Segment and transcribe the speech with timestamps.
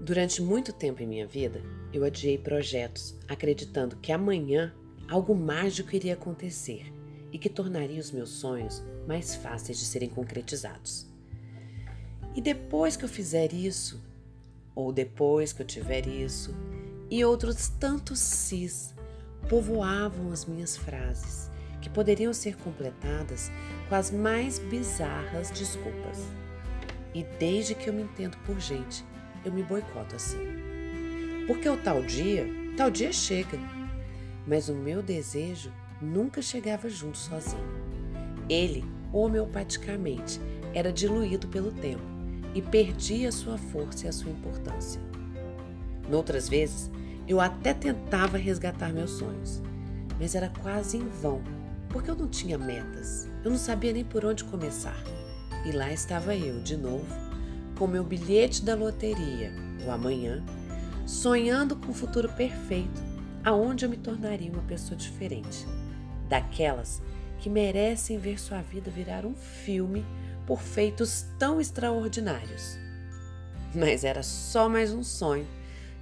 [0.00, 1.62] Durante muito tempo em minha vida,
[1.92, 4.72] eu adiei projetos, acreditando que amanhã
[5.06, 6.90] algo mágico iria acontecer
[7.30, 11.06] e que tornaria os meus sonhos mais fáceis de serem concretizados.
[12.34, 14.02] E depois que eu fizer isso,
[14.74, 16.54] ou depois que eu tiver isso,
[17.10, 18.94] e outros tantos sis
[19.50, 21.50] povoavam as minhas frases,
[21.82, 23.50] que poderiam ser completadas
[23.88, 26.18] com as mais bizarras desculpas.
[27.12, 29.04] E desde que eu me entendo por gente,
[29.44, 30.38] eu me boicoto assim.
[31.46, 33.58] Porque o tal dia, tal dia chega.
[34.46, 37.62] Mas o meu desejo nunca chegava junto sozinho.
[38.48, 40.40] Ele, homeopaticamente,
[40.74, 42.02] era diluído pelo tempo
[42.54, 45.00] e perdia a sua força e a sua importância.
[46.08, 46.90] Noutras vezes,
[47.28, 49.62] eu até tentava resgatar meus sonhos,
[50.18, 51.42] mas era quase em vão,
[51.88, 54.96] porque eu não tinha metas, eu não sabia nem por onde começar.
[55.64, 57.06] E lá estava eu, de novo,
[57.80, 59.50] com meu bilhete da loteria,
[59.86, 60.44] o amanhã,
[61.06, 63.02] sonhando com um futuro perfeito,
[63.42, 65.64] aonde eu me tornaria uma pessoa diferente,
[66.28, 67.00] daquelas
[67.38, 70.04] que merecem ver sua vida virar um filme
[70.46, 72.76] por feitos tão extraordinários.
[73.74, 75.48] Mas era só mais um sonho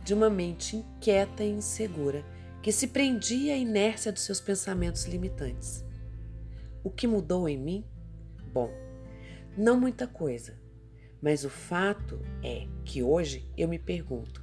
[0.03, 2.25] de uma mente inquieta e insegura
[2.61, 5.85] que se prendia à inércia dos seus pensamentos limitantes.
[6.83, 7.85] O que mudou em mim?
[8.53, 8.69] Bom,
[9.57, 10.67] não muita coisa
[11.21, 14.43] mas o fato é que hoje eu me pergunto: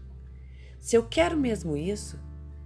[0.79, 2.19] se eu quero mesmo isso,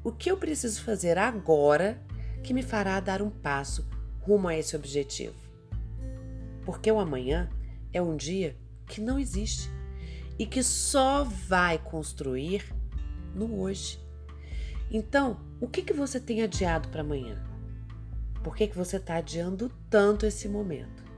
[0.04, 2.02] o que eu preciso fazer agora
[2.44, 3.88] que me fará dar um passo
[4.22, 5.36] rumo a esse objetivo?
[6.66, 7.50] Porque o amanhã
[7.94, 9.70] é um dia que não existe
[10.38, 12.74] e que só vai construir
[13.36, 14.00] no hoje.
[14.92, 17.44] Então, o que, que você tem adiado para amanhã?
[18.44, 21.09] Por que, que você está adiando tanto esse momento?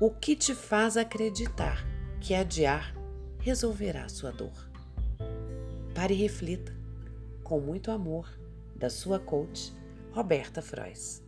[0.00, 1.86] O que te faz acreditar
[2.20, 2.94] que adiar
[3.38, 4.70] resolverá sua dor?
[5.94, 6.74] Pare e reflita.
[7.44, 8.28] Com muito amor,
[8.74, 9.72] da sua coach,
[10.12, 11.21] Roberta Frois.